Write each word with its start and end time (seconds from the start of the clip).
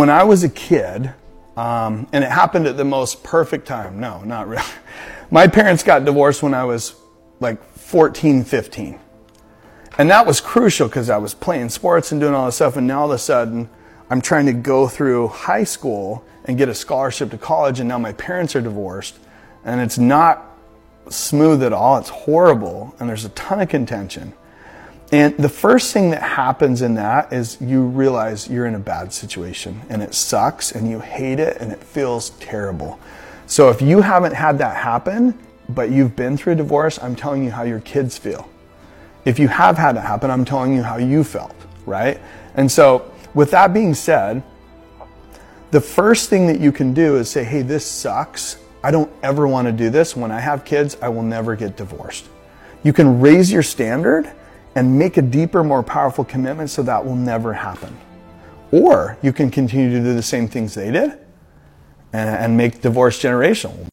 When 0.00 0.08
I 0.08 0.22
was 0.22 0.44
a 0.44 0.48
kid, 0.48 1.12
um, 1.58 2.06
and 2.10 2.24
it 2.24 2.30
happened 2.30 2.66
at 2.66 2.78
the 2.78 2.86
most 2.86 3.22
perfect 3.22 3.66
time. 3.66 4.00
No, 4.00 4.24
not 4.24 4.48
really. 4.48 4.64
My 5.30 5.46
parents 5.46 5.82
got 5.82 6.06
divorced 6.06 6.42
when 6.42 6.54
I 6.54 6.64
was 6.64 6.94
like 7.38 7.62
14, 7.74 8.44
15. 8.44 8.98
And 9.98 10.08
that 10.08 10.26
was 10.26 10.40
crucial 10.40 10.88
because 10.88 11.10
I 11.10 11.18
was 11.18 11.34
playing 11.34 11.68
sports 11.68 12.12
and 12.12 12.18
doing 12.18 12.32
all 12.32 12.46
this 12.46 12.54
stuff. 12.54 12.78
And 12.78 12.86
now 12.86 13.00
all 13.00 13.12
of 13.12 13.14
a 13.14 13.18
sudden, 13.18 13.68
I'm 14.08 14.22
trying 14.22 14.46
to 14.46 14.54
go 14.54 14.88
through 14.88 15.28
high 15.28 15.64
school 15.64 16.24
and 16.46 16.56
get 16.56 16.70
a 16.70 16.74
scholarship 16.74 17.30
to 17.32 17.36
college. 17.36 17.78
And 17.78 17.86
now 17.86 17.98
my 17.98 18.14
parents 18.14 18.56
are 18.56 18.62
divorced. 18.62 19.18
And 19.66 19.82
it's 19.82 19.98
not 19.98 20.56
smooth 21.10 21.62
at 21.62 21.74
all. 21.74 21.98
It's 21.98 22.08
horrible. 22.08 22.94
And 22.98 23.06
there's 23.06 23.26
a 23.26 23.30
ton 23.30 23.60
of 23.60 23.68
contention. 23.68 24.32
And 25.12 25.36
the 25.36 25.48
first 25.48 25.92
thing 25.92 26.10
that 26.10 26.22
happens 26.22 26.82
in 26.82 26.94
that 26.94 27.32
is 27.32 27.60
you 27.60 27.82
realize 27.82 28.48
you're 28.48 28.66
in 28.66 28.76
a 28.76 28.80
bad 28.80 29.12
situation 29.12 29.80
and 29.88 30.02
it 30.02 30.14
sucks 30.14 30.72
and 30.72 30.88
you 30.88 31.00
hate 31.00 31.40
it 31.40 31.56
and 31.60 31.72
it 31.72 31.82
feels 31.82 32.30
terrible. 32.30 32.98
So 33.46 33.70
if 33.70 33.82
you 33.82 34.02
haven't 34.02 34.34
had 34.34 34.58
that 34.58 34.76
happen, 34.76 35.36
but 35.68 35.90
you've 35.90 36.14
been 36.14 36.36
through 36.36 36.52
a 36.52 36.56
divorce, 36.56 36.98
I'm 37.02 37.16
telling 37.16 37.44
you 37.44 37.50
how 37.50 37.64
your 37.64 37.80
kids 37.80 38.16
feel. 38.16 38.48
If 39.24 39.38
you 39.40 39.48
have 39.48 39.76
had 39.76 39.96
it 39.96 40.00
happen, 40.00 40.30
I'm 40.30 40.44
telling 40.44 40.74
you 40.74 40.82
how 40.82 40.98
you 40.98 41.24
felt, 41.24 41.56
right? 41.86 42.20
And 42.54 42.70
so 42.70 43.12
with 43.34 43.50
that 43.50 43.74
being 43.74 43.94
said, 43.94 44.42
the 45.72 45.80
first 45.80 46.30
thing 46.30 46.46
that 46.46 46.60
you 46.60 46.70
can 46.70 46.94
do 46.94 47.16
is 47.16 47.28
say, 47.28 47.42
hey, 47.42 47.62
this 47.62 47.84
sucks. 47.84 48.58
I 48.82 48.90
don't 48.90 49.12
ever 49.22 49.46
want 49.46 49.66
to 49.66 49.72
do 49.72 49.90
this. 49.90 50.16
When 50.16 50.30
I 50.30 50.40
have 50.40 50.64
kids, 50.64 50.96
I 51.02 51.08
will 51.08 51.22
never 51.22 51.56
get 51.56 51.76
divorced. 51.76 52.28
You 52.82 52.92
can 52.92 53.20
raise 53.20 53.52
your 53.52 53.62
standard 53.62 54.30
and 54.74 54.98
make 54.98 55.16
a 55.16 55.22
deeper, 55.22 55.64
more 55.64 55.82
powerful 55.82 56.24
commitment 56.24 56.70
so 56.70 56.82
that 56.82 57.04
will 57.04 57.16
never 57.16 57.52
happen. 57.52 57.96
Or 58.72 59.18
you 59.22 59.32
can 59.32 59.50
continue 59.50 59.90
to 59.90 59.98
do 59.98 60.14
the 60.14 60.22
same 60.22 60.48
things 60.48 60.74
they 60.74 60.90
did 60.90 61.18
and, 62.12 62.30
and 62.30 62.56
make 62.56 62.80
divorce 62.80 63.20
generational. 63.20 63.86